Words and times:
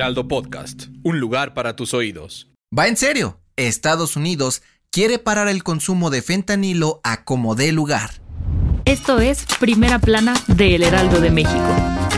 Heraldo 0.00 0.28
Podcast, 0.28 0.84
un 1.02 1.20
lugar 1.20 1.52
para 1.52 1.76
tus 1.76 1.92
oídos. 1.92 2.48
Va 2.76 2.88
en 2.88 2.96
serio, 2.96 3.38
Estados 3.56 4.16
Unidos 4.16 4.62
quiere 4.90 5.18
parar 5.18 5.46
el 5.46 5.62
consumo 5.62 6.08
de 6.08 6.22
fentanilo 6.22 7.02
a 7.04 7.22
como 7.22 7.54
dé 7.54 7.70
lugar. 7.70 8.22
Esto 8.86 9.18
es 9.18 9.44
Primera 9.58 9.98
Plana 9.98 10.32
de 10.46 10.76
El 10.76 10.84
Heraldo 10.84 11.20
de 11.20 11.30
México. 11.30 12.09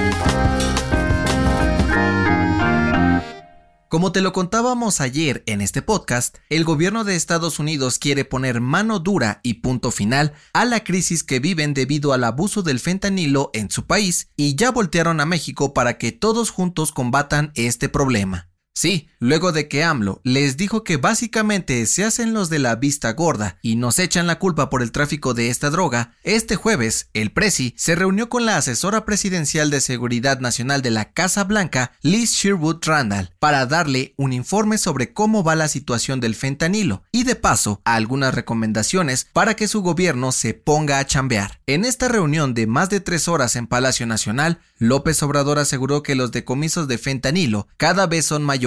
Como 3.92 4.10
te 4.10 4.22
lo 4.22 4.32
contábamos 4.32 5.02
ayer 5.02 5.42
en 5.44 5.60
este 5.60 5.82
podcast, 5.82 6.38
el 6.48 6.64
gobierno 6.64 7.04
de 7.04 7.14
Estados 7.14 7.58
Unidos 7.58 7.98
quiere 7.98 8.24
poner 8.24 8.62
mano 8.62 9.00
dura 9.00 9.40
y 9.42 9.60
punto 9.60 9.90
final 9.90 10.32
a 10.54 10.64
la 10.64 10.82
crisis 10.82 11.22
que 11.22 11.40
viven 11.40 11.74
debido 11.74 12.14
al 12.14 12.24
abuso 12.24 12.62
del 12.62 12.80
fentanilo 12.80 13.50
en 13.52 13.70
su 13.70 13.86
país 13.86 14.30
y 14.34 14.54
ya 14.54 14.70
voltearon 14.70 15.20
a 15.20 15.26
México 15.26 15.74
para 15.74 15.98
que 15.98 16.10
todos 16.10 16.48
juntos 16.48 16.90
combatan 16.90 17.52
este 17.54 17.90
problema. 17.90 18.51
Sí, 18.74 19.10
luego 19.18 19.52
de 19.52 19.68
que 19.68 19.84
AMLO 19.84 20.22
les 20.24 20.56
dijo 20.56 20.82
que 20.82 20.96
básicamente 20.96 21.84
se 21.84 22.04
hacen 22.04 22.32
los 22.32 22.48
de 22.48 22.58
la 22.58 22.74
vista 22.76 23.12
gorda 23.12 23.58
y 23.60 23.76
nos 23.76 23.98
echan 23.98 24.26
la 24.26 24.38
culpa 24.38 24.70
por 24.70 24.80
el 24.80 24.92
tráfico 24.92 25.34
de 25.34 25.50
esta 25.50 25.68
droga, 25.68 26.14
este 26.24 26.56
jueves 26.56 27.10
el 27.12 27.32
Presi 27.32 27.74
se 27.76 27.94
reunió 27.94 28.30
con 28.30 28.46
la 28.46 28.56
asesora 28.56 29.04
presidencial 29.04 29.68
de 29.68 29.82
Seguridad 29.82 30.40
Nacional 30.40 30.80
de 30.80 30.90
la 30.90 31.12
Casa 31.12 31.44
Blanca, 31.44 31.92
Liz 32.00 32.32
Sherwood 32.32 32.82
Randall, 32.82 33.34
para 33.38 33.66
darle 33.66 34.14
un 34.16 34.32
informe 34.32 34.78
sobre 34.78 35.12
cómo 35.12 35.44
va 35.44 35.54
la 35.54 35.68
situación 35.68 36.20
del 36.20 36.34
fentanilo 36.34 37.02
y 37.12 37.24
de 37.24 37.36
paso 37.36 37.82
algunas 37.84 38.34
recomendaciones 38.34 39.26
para 39.34 39.54
que 39.54 39.68
su 39.68 39.82
gobierno 39.82 40.32
se 40.32 40.54
ponga 40.54 40.98
a 40.98 41.06
chambear. 41.06 41.60
En 41.66 41.84
esta 41.84 42.08
reunión 42.08 42.54
de 42.54 42.66
más 42.66 42.88
de 42.88 43.00
tres 43.00 43.28
horas 43.28 43.54
en 43.54 43.66
Palacio 43.66 44.06
Nacional, 44.06 44.60
López 44.78 45.22
Obrador 45.22 45.58
aseguró 45.58 46.02
que 46.02 46.14
los 46.14 46.32
decomisos 46.32 46.88
de 46.88 46.96
fentanilo 46.96 47.68
cada 47.76 48.06
vez 48.06 48.24
son 48.24 48.42
mayores 48.42 48.61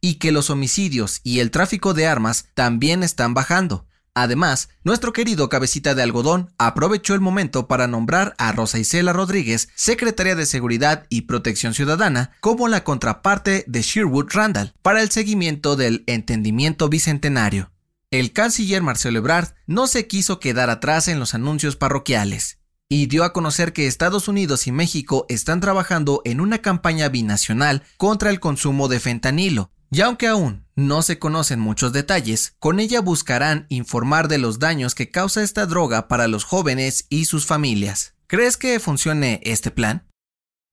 y 0.00 0.14
que 0.14 0.32
los 0.32 0.50
homicidios 0.50 1.20
y 1.22 1.40
el 1.40 1.50
tráfico 1.50 1.94
de 1.94 2.06
armas 2.06 2.46
también 2.54 3.02
están 3.02 3.34
bajando. 3.34 3.86
Además, 4.14 4.70
nuestro 4.82 5.12
querido 5.12 5.50
cabecita 5.50 5.94
de 5.94 6.02
algodón 6.02 6.50
aprovechó 6.56 7.14
el 7.14 7.20
momento 7.20 7.68
para 7.68 7.86
nombrar 7.86 8.34
a 8.38 8.50
Rosa 8.50 8.78
Isela 8.78 9.12
Rodríguez, 9.12 9.68
secretaria 9.74 10.34
de 10.34 10.46
Seguridad 10.46 11.06
y 11.10 11.22
Protección 11.22 11.74
Ciudadana, 11.74 12.32
como 12.40 12.66
la 12.66 12.82
contraparte 12.82 13.64
de 13.66 13.82
Sherwood 13.82 14.28
Randall 14.32 14.72
para 14.80 15.02
el 15.02 15.10
seguimiento 15.10 15.76
del 15.76 16.02
entendimiento 16.06 16.88
bicentenario. 16.88 17.72
El 18.10 18.32
canciller 18.32 18.82
Marcelo 18.82 19.18
Ebrard 19.18 19.54
no 19.66 19.86
se 19.86 20.06
quiso 20.06 20.40
quedar 20.40 20.70
atrás 20.70 21.08
en 21.08 21.18
los 21.18 21.34
anuncios 21.34 21.76
parroquiales 21.76 22.55
y 22.88 23.06
dio 23.06 23.24
a 23.24 23.32
conocer 23.32 23.72
que 23.72 23.86
Estados 23.86 24.28
Unidos 24.28 24.66
y 24.66 24.72
México 24.72 25.26
están 25.28 25.60
trabajando 25.60 26.22
en 26.24 26.40
una 26.40 26.58
campaña 26.58 27.08
binacional 27.08 27.82
contra 27.96 28.30
el 28.30 28.40
consumo 28.40 28.88
de 28.88 29.00
fentanilo. 29.00 29.70
Y 29.90 30.00
aunque 30.00 30.26
aún 30.26 30.66
no 30.74 31.02
se 31.02 31.18
conocen 31.18 31.60
muchos 31.60 31.92
detalles, 31.92 32.54
con 32.58 32.80
ella 32.80 33.00
buscarán 33.00 33.66
informar 33.68 34.28
de 34.28 34.38
los 34.38 34.58
daños 34.58 34.94
que 34.94 35.10
causa 35.10 35.42
esta 35.42 35.66
droga 35.66 36.08
para 36.08 36.28
los 36.28 36.44
jóvenes 36.44 37.06
y 37.08 37.26
sus 37.26 37.46
familias. 37.46 38.14
¿Crees 38.26 38.56
que 38.56 38.78
funcione 38.80 39.40
este 39.44 39.70
plan? 39.70 40.06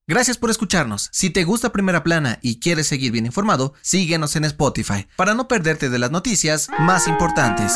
Gracias 0.07 0.37
por 0.37 0.49
escucharnos. 0.49 1.09
Si 1.13 1.29
te 1.29 1.45
gusta 1.45 1.71
Primera 1.71 2.03
Plana 2.03 2.39
y 2.41 2.59
quieres 2.59 2.87
seguir 2.87 3.11
bien 3.11 3.25
informado, 3.25 3.73
síguenos 3.81 4.35
en 4.35 4.43
Spotify 4.45 5.07
para 5.15 5.33
no 5.33 5.47
perderte 5.47 5.89
de 5.89 5.99
las 5.99 6.11
noticias 6.11 6.69
más 6.79 7.07
importantes. 7.07 7.73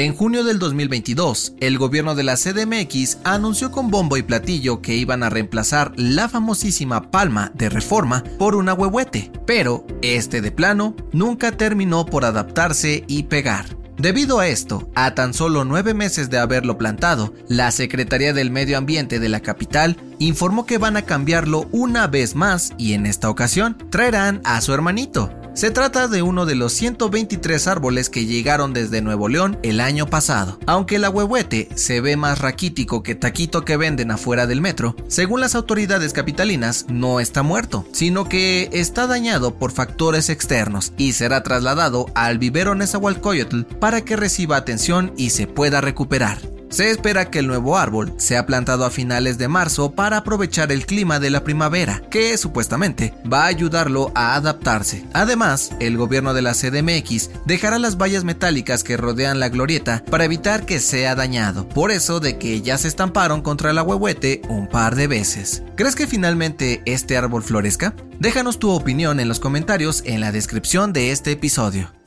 En 0.00 0.16
junio 0.16 0.44
del 0.44 0.58
2022, 0.58 1.56
el 1.60 1.76
gobierno 1.76 2.14
de 2.14 2.22
la 2.22 2.36
CDMX 2.36 3.18
anunció 3.22 3.70
con 3.70 3.90
bombo 3.90 4.16
y 4.16 4.22
platillo 4.22 4.80
que 4.80 4.96
iban 4.96 5.22
a 5.22 5.28
reemplazar 5.28 5.92
la 5.94 6.26
famosísima 6.26 7.10
palma 7.10 7.52
de 7.54 7.68
reforma 7.68 8.24
por 8.38 8.56
una 8.56 8.72
huehuete, 8.72 9.30
pero 9.46 9.86
este 10.00 10.40
de 10.40 10.52
plano 10.52 10.96
nunca 11.12 11.52
terminó 11.52 12.06
por 12.06 12.24
adaptarse 12.24 13.04
y 13.08 13.24
pegar. 13.24 13.76
Debido 13.98 14.38
a 14.38 14.48
esto, 14.48 14.88
a 14.94 15.14
tan 15.14 15.34
solo 15.34 15.66
nueve 15.66 15.92
meses 15.92 16.30
de 16.30 16.38
haberlo 16.38 16.78
plantado, 16.78 17.34
la 17.46 17.70
Secretaría 17.70 18.32
del 18.32 18.50
Medio 18.50 18.78
Ambiente 18.78 19.20
de 19.20 19.28
la 19.28 19.40
capital 19.40 19.98
informó 20.18 20.64
que 20.64 20.78
van 20.78 20.96
a 20.96 21.02
cambiarlo 21.02 21.68
una 21.72 22.06
vez 22.06 22.34
más 22.34 22.72
y 22.78 22.94
en 22.94 23.04
esta 23.04 23.28
ocasión 23.28 23.76
traerán 23.90 24.40
a 24.44 24.62
su 24.62 24.72
hermanito, 24.72 25.30
se 25.54 25.70
trata 25.70 26.08
de 26.08 26.22
uno 26.22 26.46
de 26.46 26.54
los 26.54 26.72
123 26.72 27.66
árboles 27.66 28.10
que 28.10 28.26
llegaron 28.26 28.72
desde 28.72 29.02
Nuevo 29.02 29.28
León 29.28 29.58
el 29.62 29.80
año 29.80 30.06
pasado. 30.06 30.58
Aunque 30.66 30.96
el 30.96 31.04
ahuehuete 31.04 31.68
se 31.74 32.00
ve 32.00 32.16
más 32.16 32.40
raquítico 32.40 33.02
que 33.02 33.14
taquito 33.14 33.64
que 33.64 33.76
venden 33.76 34.10
afuera 34.10 34.46
del 34.46 34.60
metro, 34.60 34.94
según 35.08 35.40
las 35.40 35.54
autoridades 35.54 36.12
capitalinas 36.12 36.86
no 36.88 37.20
está 37.20 37.42
muerto, 37.42 37.84
sino 37.92 38.28
que 38.28 38.68
está 38.72 39.06
dañado 39.06 39.54
por 39.54 39.72
factores 39.72 40.28
externos 40.30 40.92
y 40.96 41.12
será 41.12 41.42
trasladado 41.42 42.06
al 42.14 42.38
vivero 42.38 42.74
Nezahualcóyotl 42.74 43.62
para 43.62 44.02
que 44.02 44.16
reciba 44.16 44.56
atención 44.56 45.12
y 45.16 45.30
se 45.30 45.46
pueda 45.46 45.80
recuperar. 45.80 46.49
Se 46.70 46.88
espera 46.88 47.30
que 47.30 47.40
el 47.40 47.48
nuevo 47.48 47.76
árbol 47.76 48.14
sea 48.16 48.46
plantado 48.46 48.84
a 48.84 48.90
finales 48.90 49.38
de 49.38 49.48
marzo 49.48 49.90
para 49.90 50.18
aprovechar 50.18 50.70
el 50.70 50.86
clima 50.86 51.18
de 51.18 51.28
la 51.30 51.42
primavera, 51.42 52.00
que 52.10 52.38
supuestamente 52.38 53.12
va 53.30 53.42
a 53.42 53.46
ayudarlo 53.46 54.12
a 54.14 54.36
adaptarse. 54.36 55.04
Además, 55.12 55.72
el 55.80 55.96
gobierno 55.96 56.32
de 56.32 56.42
la 56.42 56.54
CDMX 56.54 57.30
dejará 57.44 57.80
las 57.80 57.98
vallas 57.98 58.22
metálicas 58.22 58.84
que 58.84 58.96
rodean 58.96 59.40
la 59.40 59.48
glorieta 59.48 60.04
para 60.08 60.24
evitar 60.24 60.64
que 60.64 60.78
sea 60.78 61.16
dañado. 61.16 61.68
Por 61.68 61.90
eso 61.90 62.20
de 62.20 62.38
que 62.38 62.60
ya 62.62 62.78
se 62.78 62.86
estamparon 62.86 63.42
contra 63.42 63.72
el 63.72 63.78
ahuehuete 63.78 64.42
un 64.48 64.68
par 64.68 64.94
de 64.94 65.08
veces. 65.08 65.64
¿Crees 65.74 65.96
que 65.96 66.06
finalmente 66.06 66.82
este 66.86 67.16
árbol 67.16 67.42
florezca? 67.42 67.96
Déjanos 68.20 68.60
tu 68.60 68.70
opinión 68.70 69.18
en 69.18 69.26
los 69.26 69.40
comentarios 69.40 70.02
en 70.06 70.20
la 70.20 70.30
descripción 70.30 70.92
de 70.92 71.10
este 71.10 71.32
episodio. 71.32 71.99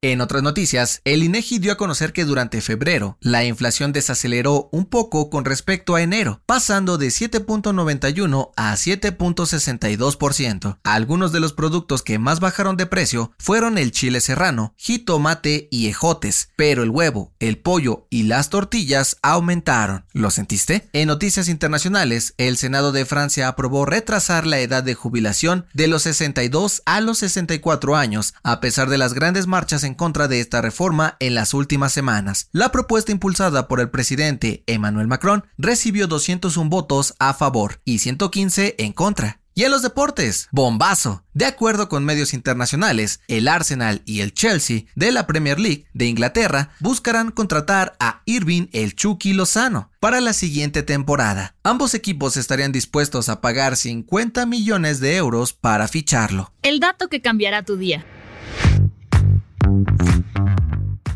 En 0.00 0.20
otras 0.20 0.44
noticias, 0.44 1.00
el 1.04 1.24
INEGI 1.24 1.58
dio 1.58 1.72
a 1.72 1.76
conocer 1.76 2.12
que 2.12 2.24
durante 2.24 2.60
febrero 2.60 3.18
la 3.20 3.44
inflación 3.44 3.92
desaceleró 3.92 4.68
un 4.70 4.86
poco 4.86 5.28
con 5.28 5.44
respecto 5.44 5.96
a 5.96 6.02
enero, 6.02 6.40
pasando 6.46 6.98
de 6.98 7.08
7.91 7.08 8.52
a 8.54 8.74
7.62%. 8.74 10.78
Algunos 10.84 11.32
de 11.32 11.40
los 11.40 11.52
productos 11.52 12.04
que 12.04 12.20
más 12.20 12.38
bajaron 12.38 12.76
de 12.76 12.86
precio 12.86 13.32
fueron 13.40 13.76
el 13.76 13.90
chile 13.90 14.20
serrano, 14.20 14.72
jitomate 14.76 15.66
y 15.72 15.88
ejotes, 15.88 16.50
pero 16.54 16.84
el 16.84 16.90
huevo, 16.90 17.32
el 17.40 17.58
pollo 17.58 18.06
y 18.08 18.22
las 18.22 18.50
tortillas 18.50 19.16
aumentaron. 19.22 20.04
¿Lo 20.12 20.30
sentiste? 20.30 20.88
En 20.92 21.08
noticias 21.08 21.48
internacionales, 21.48 22.34
el 22.38 22.56
Senado 22.56 22.92
de 22.92 23.04
Francia 23.04 23.48
aprobó 23.48 23.84
retrasar 23.84 24.46
la 24.46 24.60
edad 24.60 24.84
de 24.84 24.94
jubilación 24.94 25.66
de 25.74 25.88
los 25.88 26.02
62 26.02 26.82
a 26.86 27.00
los 27.00 27.18
64 27.18 27.96
años, 27.96 28.34
a 28.44 28.60
pesar 28.60 28.90
de 28.90 28.98
las 28.98 29.12
grandes 29.12 29.48
marchas 29.48 29.87
en 29.88 29.94
contra 29.94 30.28
de 30.28 30.38
esta 30.38 30.60
reforma 30.60 31.16
en 31.18 31.34
las 31.34 31.52
últimas 31.54 31.92
semanas. 31.92 32.48
La 32.52 32.70
propuesta 32.70 33.10
impulsada 33.10 33.66
por 33.66 33.80
el 33.80 33.90
presidente 33.90 34.62
Emmanuel 34.68 35.08
Macron 35.08 35.44
recibió 35.58 36.06
201 36.06 36.70
votos 36.70 37.14
a 37.18 37.34
favor 37.34 37.80
y 37.84 37.98
115 37.98 38.76
en 38.78 38.92
contra. 38.92 39.40
Y 39.58 39.64
en 39.64 39.72
los 39.72 39.82
deportes, 39.82 40.46
bombazo. 40.52 41.24
De 41.34 41.44
acuerdo 41.44 41.88
con 41.88 42.04
medios 42.04 42.32
internacionales, 42.32 43.18
el 43.26 43.48
Arsenal 43.48 44.02
y 44.04 44.20
el 44.20 44.32
Chelsea 44.32 44.82
de 44.94 45.10
la 45.10 45.26
Premier 45.26 45.58
League 45.58 45.86
de 45.94 46.06
Inglaterra 46.06 46.70
buscarán 46.78 47.32
contratar 47.32 47.96
a 47.98 48.22
Irving 48.24 48.68
el 48.72 48.94
Chucky 48.94 49.32
Lozano 49.32 49.90
para 49.98 50.20
la 50.20 50.32
siguiente 50.32 50.84
temporada. 50.84 51.56
Ambos 51.64 51.94
equipos 51.94 52.36
estarían 52.36 52.70
dispuestos 52.70 53.28
a 53.28 53.40
pagar 53.40 53.76
50 53.76 54.46
millones 54.46 55.00
de 55.00 55.16
euros 55.16 55.54
para 55.54 55.88
ficharlo. 55.88 56.52
El 56.62 56.78
dato 56.78 57.08
que 57.08 57.20
cambiará 57.20 57.64
tu 57.64 57.76
día. 57.76 58.06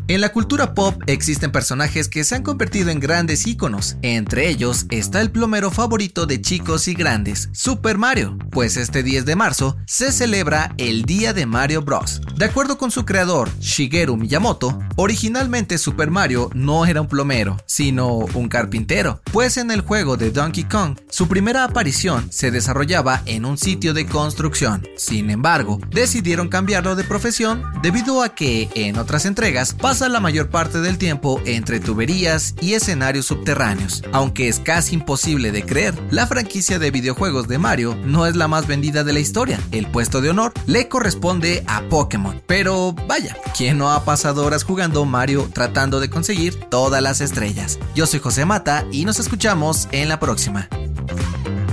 En 0.09 0.19
la 0.19 0.33
cultura 0.33 0.73
pop 0.73 1.01
existen 1.07 1.53
personajes 1.53 2.09
que 2.09 2.25
se 2.25 2.35
han 2.35 2.43
convertido 2.43 2.89
en 2.89 2.99
grandes 2.99 3.47
íconos. 3.47 3.95
Entre 4.01 4.49
ellos 4.49 4.85
está 4.89 5.21
el 5.21 5.31
plomero 5.31 5.71
favorito 5.71 6.25
de 6.25 6.41
chicos 6.41 6.89
y 6.89 6.93
grandes, 6.93 7.47
Super 7.53 7.97
Mario, 7.97 8.37
pues 8.51 8.75
este 8.75 9.01
10 9.01 9.23
de 9.23 9.37
marzo 9.37 9.77
se 9.87 10.11
celebra 10.11 10.75
el 10.77 11.03
Día 11.03 11.31
de 11.31 11.45
Mario 11.45 11.83
Bros. 11.83 12.19
De 12.35 12.43
acuerdo 12.43 12.77
con 12.77 12.91
su 12.91 13.05
creador, 13.05 13.49
Shigeru 13.59 14.17
Miyamoto, 14.17 14.77
originalmente 14.97 15.77
Super 15.77 16.11
Mario 16.11 16.49
no 16.53 16.85
era 16.85 16.99
un 16.99 17.07
plomero, 17.07 17.55
sino 17.65 18.09
un 18.33 18.49
carpintero, 18.49 19.21
pues 19.31 19.55
en 19.55 19.71
el 19.71 19.81
juego 19.81 20.17
de 20.17 20.31
Donkey 20.31 20.65
Kong, 20.65 20.97
su 21.09 21.29
primera 21.29 21.63
aparición 21.63 22.29
se 22.29 22.51
desarrollaba 22.51 23.21
en 23.25 23.45
un 23.45 23.57
sitio 23.57 23.93
de 23.93 24.05
construcción. 24.05 24.85
Sin 24.97 25.29
embargo, 25.29 25.79
decidieron 25.91 26.49
cambiarlo 26.49 26.97
de 26.97 27.05
profesión 27.05 27.63
debido 27.81 28.21
a 28.21 28.35
que 28.35 28.69
en 28.75 28.97
otras 28.97 29.25
entregas 29.25 29.73
pasa 29.93 30.09
la 30.09 30.19
mayor 30.19 30.49
parte 30.49 30.81
del 30.81 30.97
tiempo 30.97 31.39
entre 31.45 31.79
tuberías 31.79 32.55
y 32.59 32.73
escenarios 32.73 33.27
subterráneos. 33.27 34.03
Aunque 34.11 34.47
es 34.47 34.59
casi 34.59 34.95
imposible 34.95 35.51
de 35.51 35.63
creer, 35.67 35.93
la 36.09 36.25
franquicia 36.25 36.79
de 36.79 36.89
videojuegos 36.89 37.47
de 37.47 37.59
Mario 37.59 37.95
no 38.03 38.25
es 38.25 38.35
la 38.35 38.47
más 38.47 38.65
vendida 38.65 39.03
de 39.03 39.13
la 39.13 39.19
historia. 39.19 39.59
El 39.71 39.85
puesto 39.85 40.19
de 40.19 40.31
honor 40.31 40.51
le 40.65 40.87
corresponde 40.87 41.63
a 41.67 41.83
Pokémon. 41.89 42.41
Pero 42.47 42.95
vaya, 43.07 43.37
¿quién 43.55 43.77
no 43.77 43.91
ha 43.91 44.03
pasado 44.03 44.43
horas 44.43 44.63
jugando 44.63 45.05
Mario 45.05 45.47
tratando 45.53 45.99
de 45.99 46.09
conseguir 46.09 46.55
todas 46.55 47.03
las 47.03 47.21
estrellas? 47.21 47.77
Yo 47.93 48.07
soy 48.07 48.19
José 48.19 48.45
Mata 48.45 48.87
y 48.91 49.05
nos 49.05 49.19
escuchamos 49.19 49.87
en 49.91 50.09
la 50.09 50.19
próxima. 50.19 50.69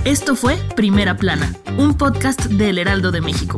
Esto 0.05 0.35
fue 0.35 0.57
Primera 0.75 1.17
Plana, 1.17 1.55
un 1.79 1.97
podcast 1.97 2.45
del 2.45 2.77
Heraldo 2.77 3.11
de 3.11 3.21
México. 3.21 3.57